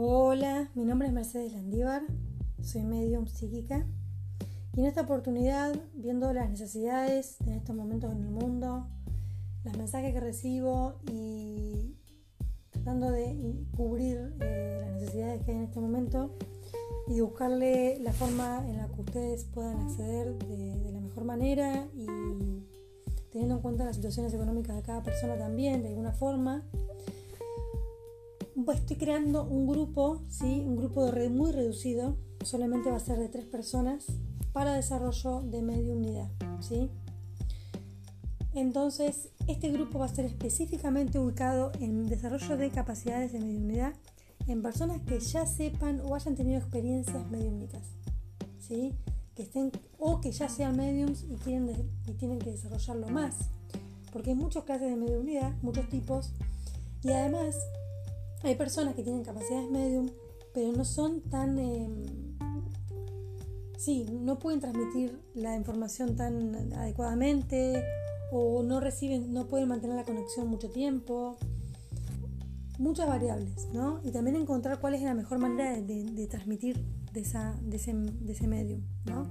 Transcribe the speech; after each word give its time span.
Hola, 0.00 0.70
mi 0.76 0.84
nombre 0.84 1.08
es 1.08 1.12
Mercedes 1.12 1.52
Landívar, 1.52 2.02
soy 2.62 2.84
medium 2.84 3.26
psíquica. 3.26 3.84
Y 4.76 4.80
en 4.82 4.86
esta 4.86 5.00
oportunidad, 5.00 5.74
viendo 5.92 6.32
las 6.32 6.48
necesidades 6.48 7.40
en 7.40 7.54
estos 7.54 7.74
momentos 7.74 8.12
en 8.12 8.22
el 8.22 8.30
mundo, 8.30 8.86
los 9.64 9.76
mensajes 9.76 10.14
que 10.14 10.20
recibo 10.20 11.00
y 11.10 11.96
tratando 12.70 13.10
de 13.10 13.56
cubrir 13.76 14.36
eh, 14.38 14.82
las 14.82 14.92
necesidades 15.00 15.42
que 15.42 15.50
hay 15.50 15.56
en 15.56 15.64
este 15.64 15.80
momento 15.80 16.32
y 17.08 17.18
buscarle 17.20 17.98
la 17.98 18.12
forma 18.12 18.64
en 18.68 18.76
la 18.76 18.86
que 18.86 19.00
ustedes 19.00 19.46
puedan 19.46 19.80
acceder 19.80 20.32
de, 20.46 20.78
de 20.78 20.92
la 20.92 21.00
mejor 21.00 21.24
manera 21.24 21.88
y 21.96 22.06
teniendo 23.32 23.56
en 23.56 23.62
cuenta 23.62 23.84
las 23.84 23.96
situaciones 23.96 24.32
económicas 24.32 24.76
de 24.76 24.82
cada 24.82 25.02
persona 25.02 25.36
también, 25.36 25.82
de 25.82 25.88
alguna 25.88 26.12
forma 26.12 26.62
estoy 28.74 28.96
creando 28.96 29.44
un 29.44 29.66
grupo, 29.66 30.22
¿sí? 30.28 30.62
un 30.66 30.76
grupo 30.76 31.04
de 31.04 31.12
red 31.12 31.30
muy 31.30 31.52
reducido, 31.52 32.16
solamente 32.44 32.90
va 32.90 32.96
a 32.96 33.00
ser 33.00 33.18
de 33.18 33.28
tres 33.28 33.44
personas, 33.44 34.06
para 34.52 34.74
desarrollo 34.74 35.42
de 35.42 35.62
mediunidad. 35.62 36.28
¿sí? 36.60 36.90
Entonces, 38.54 39.28
este 39.46 39.70
grupo 39.70 40.00
va 40.00 40.06
a 40.06 40.14
ser 40.14 40.24
específicamente 40.24 41.18
ubicado 41.18 41.72
en 41.80 42.08
desarrollo 42.08 42.56
de 42.56 42.70
capacidades 42.70 43.32
de 43.32 43.40
mediunidad 43.40 43.94
en 44.46 44.62
personas 44.62 45.00
que 45.02 45.20
ya 45.20 45.46
sepan 45.46 46.00
o 46.00 46.14
hayan 46.14 46.34
tenido 46.34 46.58
experiencias 46.58 47.30
mediúnicas, 47.30 47.82
¿sí? 48.58 48.94
que 49.34 49.42
estén 49.42 49.70
o 49.98 50.20
que 50.20 50.32
ya 50.32 50.48
sean 50.48 50.76
mediums 50.76 51.24
y, 51.30 51.36
quieren 51.36 51.70
y 52.06 52.12
tienen 52.14 52.38
que 52.38 52.50
desarrollarlo 52.50 53.08
más, 53.08 53.36
porque 54.12 54.30
hay 54.30 54.36
muchas 54.36 54.64
clases 54.64 54.90
de 54.90 54.96
mediunidad, 54.96 55.52
muchos 55.62 55.88
tipos, 55.88 56.32
y 57.02 57.10
además 57.10 57.56
hay 58.42 58.54
personas 58.54 58.94
que 58.94 59.02
tienen 59.02 59.24
capacidades 59.24 59.70
medium, 59.70 60.10
pero 60.54 60.72
no 60.72 60.84
son 60.84 61.22
tan... 61.22 61.58
Em, 61.58 62.04
sí, 63.76 64.06
no 64.10 64.38
pueden 64.38 64.60
transmitir 64.60 65.20
la 65.34 65.56
información 65.56 66.16
tan 66.16 66.72
adecuadamente 66.74 67.84
o 68.32 68.62
no 68.62 68.80
reciben, 68.80 69.32
no 69.32 69.48
pueden 69.48 69.68
mantener 69.68 69.96
la 69.96 70.04
conexión 70.04 70.48
mucho 70.48 70.70
tiempo. 70.70 71.36
Muchas 72.78 73.08
variables, 73.08 73.68
¿no? 73.72 74.00
Y 74.04 74.12
también 74.12 74.36
encontrar 74.36 74.80
cuál 74.80 74.94
es 74.94 75.02
la 75.02 75.14
mejor 75.14 75.38
manera 75.38 75.80
de, 75.80 76.26
transmitir 76.30 76.84
de, 77.12 77.20
esa, 77.20 77.58
de, 77.60 77.76
ese, 77.76 77.92
de 77.92 78.32
ese 78.32 78.46
medium, 78.46 78.82
¿no? 79.04 79.24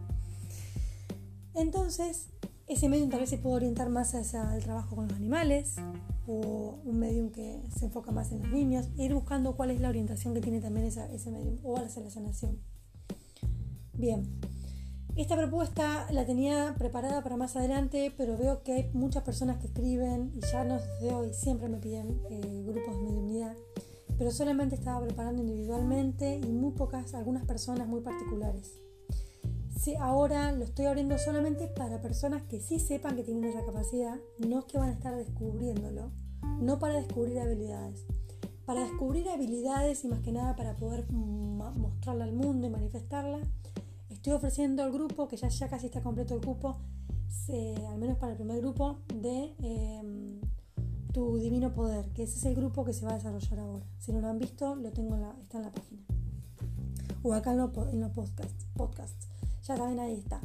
Entonces, 1.53 2.27
ese 2.67 2.89
medium 2.89 3.09
tal 3.09 3.21
vez 3.21 3.29
se 3.29 3.37
puede 3.37 3.55
orientar 3.55 3.89
más 3.89 4.13
hacia 4.13 4.55
el 4.55 4.63
trabajo 4.63 4.95
con 4.95 5.07
los 5.07 5.15
animales 5.15 5.75
o 6.27 6.79
un 6.83 6.99
medium 6.99 7.31
que 7.31 7.61
se 7.73 7.85
enfoca 7.85 8.11
más 8.11 8.31
en 8.33 8.39
los 8.39 8.51
niños, 8.51 8.89
ir 8.97 9.13
buscando 9.13 9.55
cuál 9.55 9.71
es 9.71 9.79
la 9.79 9.87
orientación 9.87 10.33
que 10.33 10.41
tiene 10.41 10.59
también 10.59 10.85
ese 10.85 11.31
medium 11.31 11.59
o 11.63 11.77
hacia 11.77 12.03
la 12.03 12.09
sanación. 12.09 12.59
Bien, 13.93 14.27
esta 15.15 15.37
propuesta 15.37 16.11
la 16.11 16.25
tenía 16.25 16.75
preparada 16.77 17.23
para 17.23 17.37
más 17.37 17.55
adelante, 17.55 18.13
pero 18.17 18.37
veo 18.37 18.61
que 18.63 18.73
hay 18.73 18.89
muchas 18.93 19.23
personas 19.23 19.57
que 19.57 19.67
escriben 19.67 20.33
y 20.35 20.41
ya 20.41 20.65
no 20.65 20.75
desde 20.75 21.13
hoy 21.13 21.33
siempre 21.33 21.69
me 21.69 21.77
piden 21.77 22.21
eh, 22.29 22.63
grupos 22.67 22.95
de 22.97 23.01
mediunidad, 23.01 23.55
pero 24.17 24.29
solamente 24.31 24.75
estaba 24.75 25.05
preparando 25.05 25.41
individualmente 25.41 26.35
y 26.43 26.51
muy 26.51 26.73
pocas, 26.73 27.13
algunas 27.13 27.45
personas 27.45 27.87
muy 27.87 28.01
particulares 28.01 28.81
ahora 29.99 30.51
lo 30.51 30.63
estoy 30.63 30.85
abriendo 30.85 31.17
solamente 31.17 31.67
para 31.67 32.01
personas 32.01 32.43
que 32.43 32.59
sí 32.59 32.79
sepan 32.79 33.15
que 33.15 33.23
tienen 33.23 33.45
esa 33.45 33.65
capacidad, 33.65 34.17
no 34.39 34.59
es 34.59 34.65
que 34.65 34.77
van 34.77 34.89
a 34.89 34.93
estar 34.93 35.15
descubriéndolo, 35.15 36.11
no 36.59 36.79
para 36.79 36.95
descubrir 36.95 37.39
habilidades. 37.39 38.05
Para 38.65 38.81
descubrir 38.81 39.29
habilidades 39.29 40.03
y 40.03 40.09
más 40.09 40.19
que 40.19 40.31
nada 40.31 40.55
para 40.55 40.75
poder 40.75 41.09
mostrarla 41.11 42.25
al 42.25 42.33
mundo 42.33 42.67
y 42.67 42.69
manifestarla, 42.69 43.39
estoy 44.09 44.33
ofreciendo 44.33 44.83
al 44.83 44.91
grupo, 44.91 45.27
que 45.27 45.37
ya, 45.37 45.47
ya 45.47 45.69
casi 45.69 45.85
está 45.85 46.01
completo 46.01 46.35
el 46.35 46.41
cupo, 46.41 46.77
al 47.47 47.97
menos 47.97 48.17
para 48.17 48.33
el 48.33 48.37
primer 48.37 48.59
grupo, 48.59 48.97
de 49.13 49.53
em, 49.59 50.41
Tu 51.13 51.37
Divino 51.37 51.73
Poder, 51.73 52.09
que 52.13 52.23
ese 52.23 52.39
es 52.39 52.45
el 52.45 52.55
grupo 52.55 52.83
que 52.83 52.93
se 52.93 53.05
va 53.05 53.11
a 53.11 53.15
desarrollar 53.15 53.59
ahora. 53.59 53.85
Si 53.99 54.11
no 54.11 54.19
lo 54.19 54.27
han 54.27 54.39
visto, 54.39 54.75
lo 54.75 54.91
tengo 54.91 55.15
está 55.41 55.57
en 55.57 55.63
la 55.63 55.71
página. 55.71 56.01
O 57.23 57.33
acá 57.33 57.51
en 57.51 57.57
los, 57.57 57.71
en 57.93 58.11
podcasts 58.75 59.36
ya 59.67 59.75
saben, 59.75 59.99
ahí 59.99 60.13
está. 60.13 60.41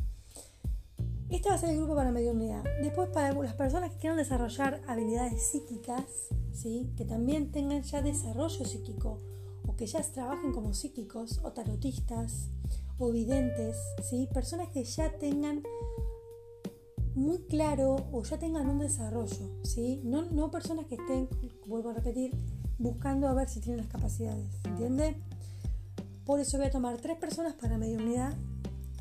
Este 1.31 1.49
va 1.49 1.55
a 1.55 1.59
ser 1.59 1.71
el 1.71 1.79
grupo 1.79 1.95
para 1.95 2.11
mediunidad. 2.11 2.63
Después, 2.83 3.09
para 3.09 3.33
las 3.33 3.55
personas 3.55 3.91
que 3.93 3.99
quieran 3.99 4.19
desarrollar 4.19 4.83
habilidades 4.87 5.43
psíquicas, 5.43 6.05
¿sí? 6.53 6.93
que 6.97 7.05
también 7.05 7.53
tengan 7.53 7.83
ya 7.83 8.03
desarrollo 8.03 8.65
psíquico, 8.65 9.19
o 9.67 9.77
que 9.77 9.87
ya 9.87 10.03
trabajen 10.03 10.53
como 10.53 10.75
psíquicos, 10.75 11.41
o 11.43 11.53
tarotistas, 11.53 12.51
o 12.99 13.13
videntes, 13.13 13.77
¿sí? 14.03 14.29
personas 14.33 14.69
que 14.69 14.85
ya 14.85 15.17
tengan 15.19 15.63
muy 17.15 17.39
claro 17.45 17.97
o 18.11 18.23
ya 18.25 18.39
tengan 18.39 18.69
un 18.69 18.79
desarrollo, 18.79 19.51
¿sí? 19.63 20.01
no, 20.05 20.23
no 20.31 20.51
personas 20.51 20.87
que 20.87 20.97
estén, 20.97 21.29
vuelvo 21.67 21.91
a 21.91 21.95
repetir, 21.95 22.35
buscando 22.79 23.29
a 23.29 23.35
ver 23.35 23.49
si 23.49 23.61
tienen 23.61 23.79
las 23.79 23.91
capacidades, 23.91 24.49
¿entiende? 24.65 25.17
Por 26.25 26.41
eso 26.41 26.57
voy 26.59 26.67
a 26.67 26.71
tomar 26.71 26.99
tres 26.99 27.17
personas 27.19 27.55
para 27.55 27.79
mediunidad 27.79 28.35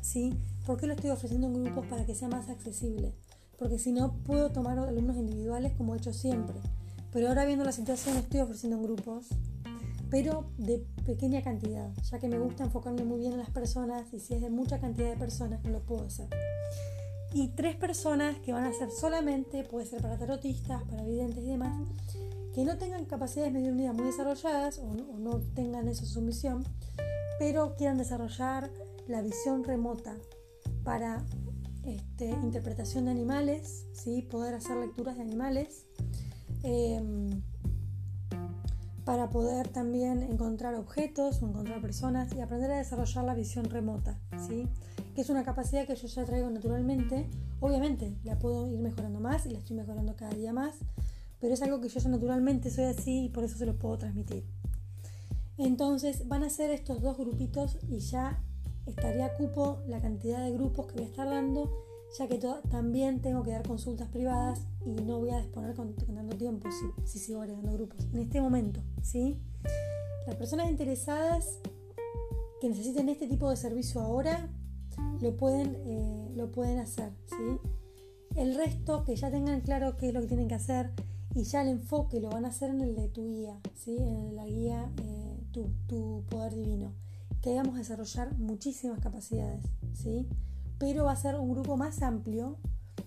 ¿sí? 0.02 0.34
¿Por 0.66 0.78
qué 0.78 0.86
lo 0.86 0.92
estoy 0.92 1.10
ofreciendo 1.10 1.46
en 1.46 1.64
grupos 1.64 1.86
para 1.86 2.04
que 2.04 2.14
sea 2.14 2.28
más 2.28 2.50
accesible? 2.50 3.14
Porque 3.58 3.78
si 3.78 3.92
no, 3.92 4.12
puedo 4.24 4.50
tomar 4.50 4.78
alumnos 4.78 5.16
individuales 5.16 5.72
como 5.72 5.94
he 5.94 5.98
hecho 5.98 6.12
siempre. 6.12 6.56
Pero 7.12 7.28
ahora 7.28 7.44
viendo 7.44 7.64
la 7.64 7.72
situación 7.72 8.16
estoy 8.16 8.40
ofreciendo 8.40 8.76
en 8.76 8.82
grupos, 8.82 9.28
pero 10.10 10.50
de 10.58 10.84
pequeña 11.06 11.42
cantidad, 11.42 11.90
ya 12.10 12.18
que 12.18 12.28
me 12.28 12.38
gusta 12.38 12.64
enfocarme 12.64 13.04
muy 13.04 13.20
bien 13.20 13.32
en 13.32 13.38
las 13.38 13.50
personas 13.50 14.12
y 14.12 14.20
si 14.20 14.34
es 14.34 14.42
de 14.42 14.50
mucha 14.50 14.78
cantidad 14.78 15.08
de 15.08 15.16
personas 15.16 15.62
no 15.64 15.70
lo 15.70 15.80
puedo 15.80 16.04
hacer. 16.04 16.28
Y 17.34 17.48
tres 17.48 17.76
personas 17.76 18.36
que 18.40 18.52
van 18.52 18.64
a 18.64 18.72
ser 18.72 18.90
solamente, 18.90 19.64
puede 19.64 19.86
ser 19.86 20.02
para 20.02 20.18
tarotistas, 20.18 20.82
para 20.84 21.04
videntes 21.04 21.42
y 21.44 21.48
demás, 21.48 21.80
que 22.54 22.64
no 22.64 22.76
tengan 22.76 23.06
capacidades 23.06 23.52
mediunidad 23.52 23.94
muy 23.94 24.04
desarrolladas 24.04 24.78
o 24.78 24.92
no, 24.92 25.04
o 25.04 25.18
no 25.18 25.40
tengan 25.54 25.88
eso 25.88 26.04
su 26.04 26.20
misión, 26.20 26.64
pero 27.38 27.74
quieran 27.76 27.96
desarrollar 27.96 28.70
la 29.08 29.22
visión 29.22 29.64
remota 29.64 30.16
para 30.84 31.24
este, 31.84 32.30
interpretación 32.30 33.06
de 33.06 33.10
animales, 33.10 33.86
¿sí? 33.92 34.22
poder 34.22 34.54
hacer 34.54 34.76
lecturas 34.76 35.16
de 35.16 35.22
animales, 35.22 35.86
em, 36.62 37.42
para 39.04 39.30
poder 39.30 39.68
también 39.68 40.22
encontrar 40.22 40.76
objetos 40.76 41.42
encontrar 41.42 41.80
personas 41.80 42.32
y 42.34 42.40
aprender 42.40 42.70
a 42.70 42.78
desarrollar 42.78 43.24
la 43.24 43.34
visión 43.34 43.64
remota, 43.64 44.20
¿sí? 44.46 44.68
que 45.14 45.22
es 45.22 45.30
una 45.30 45.44
capacidad 45.44 45.86
que 45.86 45.96
yo 45.96 46.06
ya 46.06 46.24
traigo 46.24 46.48
naturalmente. 46.50 47.28
Obviamente 47.60 48.16
la 48.24 48.38
puedo 48.38 48.68
ir 48.68 48.78
mejorando 48.78 49.20
más 49.20 49.44
y 49.46 49.50
la 49.50 49.58
estoy 49.58 49.76
mejorando 49.76 50.14
cada 50.16 50.32
día 50.32 50.52
más, 50.52 50.76
pero 51.40 51.54
es 51.54 51.62
algo 51.62 51.80
que 51.80 51.88
yo 51.88 52.00
ya 52.00 52.08
naturalmente 52.08 52.70
soy 52.70 52.84
así 52.84 53.24
y 53.24 53.28
por 53.28 53.44
eso 53.44 53.58
se 53.58 53.66
lo 53.66 53.76
puedo 53.76 53.98
transmitir. 53.98 54.44
Entonces 55.58 56.26
van 56.28 56.44
a 56.44 56.50
ser 56.50 56.70
estos 56.70 57.02
dos 57.02 57.18
grupitos 57.18 57.78
y 57.88 57.98
ya 57.98 58.40
estaría 58.86 59.34
cupo 59.34 59.82
la 59.86 60.00
cantidad 60.00 60.44
de 60.44 60.52
grupos 60.52 60.86
que 60.86 60.94
voy 60.94 61.04
a 61.04 61.08
estar 61.08 61.28
dando, 61.28 61.70
ya 62.18 62.28
que 62.28 62.40
también 62.70 63.20
tengo 63.20 63.42
que 63.42 63.52
dar 63.52 63.66
consultas 63.66 64.08
privadas 64.08 64.66
y 64.84 64.90
no 64.90 65.20
voy 65.20 65.30
a 65.30 65.38
disponer 65.38 65.74
con, 65.74 65.94
tiempo 66.38 66.68
si, 66.70 67.06
si, 67.06 67.18
sigo 67.18 67.40
agregando 67.40 67.72
grupos. 67.72 68.06
En 68.12 68.18
este 68.20 68.40
momento, 68.40 68.80
¿sí? 69.02 69.38
Las 70.26 70.36
personas 70.36 70.70
interesadas 70.70 71.58
que 72.60 72.68
necesiten 72.68 73.08
este 73.08 73.28
tipo 73.28 73.50
de 73.50 73.56
servicio 73.56 74.00
ahora, 74.00 74.48
lo 75.20 75.36
pueden, 75.36 75.76
eh, 75.84 76.32
lo 76.34 76.50
pueden 76.50 76.78
hacer, 76.78 77.12
¿sí? 77.26 77.58
El 78.36 78.54
resto, 78.56 79.04
que 79.04 79.14
ya 79.14 79.30
tengan 79.30 79.60
claro 79.60 79.96
qué 79.96 80.08
es 80.08 80.14
lo 80.14 80.20
que 80.20 80.26
tienen 80.26 80.48
que 80.48 80.54
hacer 80.54 80.90
y 81.34 81.44
ya 81.44 81.62
el 81.62 81.68
enfoque 81.68 82.20
lo 82.20 82.30
van 82.30 82.44
a 82.44 82.48
hacer 82.48 82.70
en 82.70 82.80
el 82.80 82.94
de 82.94 83.08
tu 83.08 83.26
guía, 83.26 83.60
¿sí? 83.76 83.96
En 83.98 84.36
la 84.36 84.46
guía 84.46 84.90
eh, 85.02 85.38
tu, 85.52 85.70
tu 85.86 86.24
poder 86.28 86.54
divino 86.54 86.92
que 87.42 87.54
vamos 87.56 87.74
a 87.74 87.78
desarrollar 87.78 88.38
muchísimas 88.38 89.00
capacidades, 89.00 89.64
¿sí? 89.92 90.28
Pero 90.78 91.04
va 91.04 91.12
a 91.12 91.16
ser 91.16 91.34
un 91.34 91.50
grupo 91.50 91.76
más 91.76 92.00
amplio, 92.02 92.56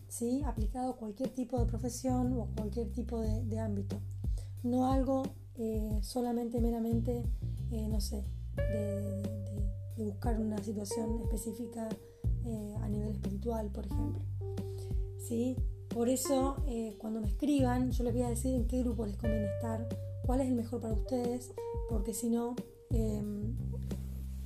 ¿sí? 0.10 0.44
Aplicado 0.46 0.92
a 0.92 0.98
cualquier 0.98 1.30
tipo 1.30 1.58
de 1.58 1.66
profesión 1.66 2.34
o 2.34 2.50
cualquier 2.56 2.92
tipo 2.92 3.22
de, 3.22 3.60
ámbito. 3.60 3.98
No 4.62 4.92
algo 4.92 5.24
eh, 5.56 6.00
solamente 6.02 6.60
meramente, 6.60 7.24
eh, 7.72 7.88
no 7.88 8.02
sé, 8.02 8.26
de, 8.58 9.24
buscar 10.04 10.40
una 10.40 10.62
situación 10.62 11.22
específica 11.22 11.88
eh, 12.46 12.76
a 12.82 12.90
nivel 12.90 13.12
espiritual, 13.12 13.72
por 13.72 13.86
ejemplo. 13.86 14.22
¿Sí? 15.18 15.56
Por 15.90 16.10
eso, 16.10 16.58
cuando 16.98 17.22
me 17.22 17.30
escriban, 17.30 17.92
yo 17.92 18.04
les 18.04 18.14
voy 18.14 18.24
a 18.24 18.30
decir 18.30 18.54
en 18.54 18.68
qué 18.68 18.84
grupo 18.84 19.06
les 19.06 19.16
conviene 19.16 19.46
estar, 19.46 19.88
cuál 20.26 20.42
es 20.42 20.48
el 20.48 20.56
mejor 20.56 20.82
para 20.82 20.94
ustedes, 20.94 21.54
porque 21.90 22.14
si 22.14 22.30
no, 22.30 22.56
em, 22.90 23.56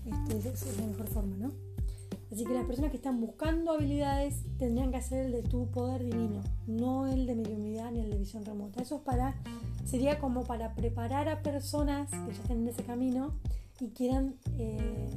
este, 0.09 0.49
es 0.49 0.77
la 0.77 0.87
mejor 0.87 1.07
forma, 1.07 1.37
¿no? 1.37 1.51
Así 2.31 2.45
que 2.45 2.53
las 2.53 2.65
personas 2.65 2.91
que 2.91 2.97
están 2.97 3.19
buscando 3.19 3.71
habilidades 3.71 4.43
tendrían 4.59 4.91
que 4.91 4.97
hacer 4.97 5.25
el 5.25 5.31
de 5.31 5.41
tu 5.41 5.71
poder 5.71 6.03
divino, 6.03 6.43
no 6.67 7.07
el 7.07 7.25
de 7.25 7.35
mediunidad 7.35 7.91
ni 7.91 8.01
el 8.01 8.11
de 8.11 8.17
visión 8.17 8.45
remota. 8.45 8.81
Eso 8.83 8.97
es 8.97 9.01
para, 9.01 9.35
sería 9.83 10.19
como 10.19 10.43
para 10.43 10.75
preparar 10.75 11.27
a 11.27 11.41
personas 11.41 12.09
que 12.11 12.33
ya 12.33 12.41
estén 12.41 12.59
en 12.59 12.67
ese 12.67 12.83
camino 12.83 13.33
y 13.79 13.89
quieran 13.89 14.35
eh, 14.59 15.09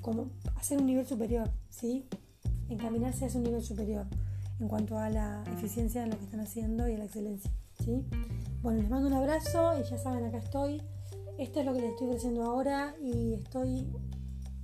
como 0.00 0.30
hacer 0.54 0.78
un 0.78 0.86
nivel 0.86 1.06
superior, 1.06 1.50
¿sí? 1.68 2.06
Encaminarse 2.70 3.24
a 3.24 3.28
ese 3.28 3.38
nivel 3.38 3.62
superior 3.62 4.06
en 4.60 4.68
cuanto 4.68 4.98
a 4.98 5.10
la 5.10 5.44
eficiencia 5.52 6.04
en 6.04 6.10
lo 6.10 6.18
que 6.18 6.24
están 6.24 6.40
haciendo 6.40 6.88
y 6.88 6.94
a 6.94 6.98
la 6.98 7.04
excelencia, 7.04 7.50
¿sí? 7.84 8.06
Bueno, 8.62 8.80
les 8.80 8.88
mando 8.88 9.08
un 9.08 9.14
abrazo 9.14 9.78
y 9.78 9.82
ya 9.84 9.98
saben, 9.98 10.24
acá 10.24 10.38
estoy. 10.38 10.80
Esto 11.38 11.60
es 11.60 11.66
lo 11.66 11.74
que 11.74 11.80
les 11.80 11.90
estoy 11.90 12.08
ofreciendo 12.08 12.44
ahora 12.44 12.94
y 13.02 13.34
estoy 13.34 13.92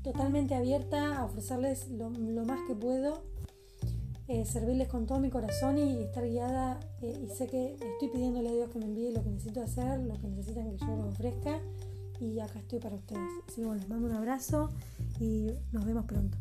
totalmente 0.03 0.55
abierta 0.55 1.19
a 1.19 1.25
ofrecerles 1.25 1.89
lo, 1.91 2.11
más 2.11 2.61
que 2.67 2.75
puedo, 2.75 3.25
eh, 4.27 4.45
servirles 4.47 4.89
con 4.89 5.07
todo 5.07 5.21
mi 5.21 5.31
corazón 5.31 5.77
y 5.79 6.03
estar 6.03 6.27
guiada. 6.27 6.81
Eh, 7.03 7.27
y 7.27 7.29
sé 7.29 7.47
que 7.47 7.75
estoy 7.75 8.09
pidiéndole 8.09 8.49
a 8.49 8.53
Dios 8.53 8.71
que 8.71 8.79
me 8.79 8.87
envíe 8.87 9.13
lo 9.13 9.23
que 9.23 9.31
necesito 9.31 9.63
hacer, 9.63 10.01
lo 10.01 10.15
que 10.15 10.29
necesitan 10.29 10.71
que 10.71 10.79
yo 10.79 10.97
les 10.97 11.05
ofrezca. 11.05 11.61
Y 12.21 12.39
acá 12.39 12.61
estoy 12.61 12.79
para 12.79 12.95
ustedes. 12.95 13.29
Así 13.47 13.57
que 13.57 13.67
bueno, 13.67 13.81
les 13.81 13.89
mando 13.89 14.07
un 14.07 14.15
abrazo 14.15 14.71
y 15.21 15.51
nos 15.73 15.85
vemos 15.85 16.07
pronto. 16.07 16.39